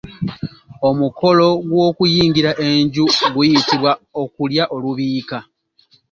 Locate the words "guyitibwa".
3.33-3.91